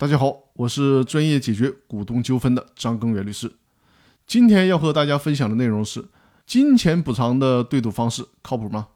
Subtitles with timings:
[0.00, 3.50] 大家好，我是专业解决股东纠纷的张根源律师。
[4.28, 6.04] 今天要和大家分享的内容是：
[6.46, 8.90] 金钱补偿的对赌方式靠谱吗？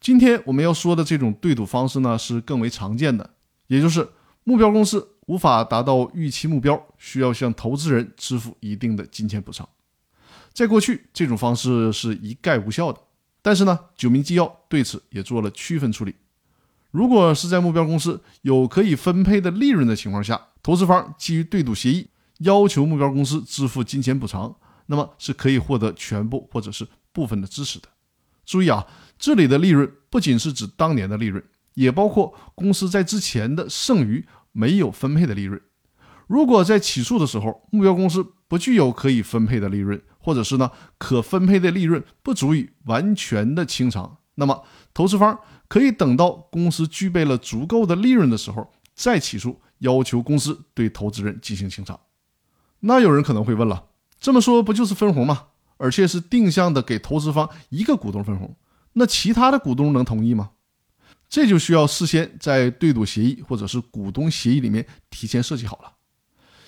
[0.00, 3.34] 今天我们要说的这种对赌方式呢，是更为常见的，
[3.66, 4.08] 也就是
[4.44, 9.68] 目标公司无法达到预期目标，需要向投资人支付一定的金钱补偿。
[10.54, 12.98] 在过去，这种方式是一概无效的。
[13.42, 16.14] 但是呢，九民纪要对此也做了区分处理。
[16.90, 24.56] 如果是在目标公司有可以分配的利润的情况下，投资方基于对赌协议要求目标公司支付金钱补偿，
[24.86, 27.88] 那么是可以获得全部或者是部分的支持的。
[28.44, 28.86] 注意啊，
[29.18, 31.42] 这里的利润不仅是指当年的利润，
[31.74, 35.60] 也包括公司在之前的剩余没有分配的利润。
[36.26, 52.00] 如果在起诉的时候，目标公司不具有可以分配的利润，或者是呢可分配的利润不足以完全的清偿，那么投资方可以等到公司具备了足够的利润的时候再起诉，要求公司对投资人进行清偿。
[52.80, 53.84] 那有人可能会问了，
[54.18, 55.48] 这么说不就是分红吗？
[55.76, 58.56] 而且是定向的给投资方一个股东分红，
[58.94, 60.50] 那其他的股东能同意吗？
[61.28, 65.92] 这就需要事先在对赌协议或者是股东协议里面提前设计好了。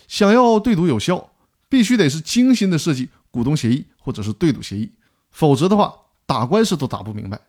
[0.06, 1.32] 想要对赌有效，
[1.68, 4.92] 必须得是精心的设计股东协议或者是对赌协议，
[5.30, 5.94] 否则的话
[6.26, 7.40] 打官司都打不明白。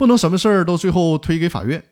[0.00, 1.84] 不能什么事儿都最后推给法院。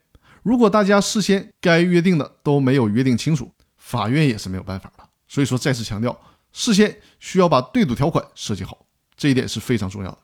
[0.42, 5.04] 如果大家事先该约定的都没有约定清楚，法院也是没有办法的。
[5.26, 6.18] 所以说，再次强调，
[6.50, 10.18] 事先需要把对赌条款设计好，这一点是非常重要的。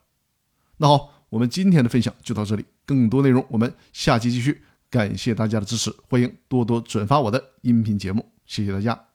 [0.79, 4.63] 那好，我们今天的分享就到这里，更多内容我们下期继续。
[4.89, 9.14] 感谢大家的支持，欢迎多多转发我的音频节目，谢谢大家。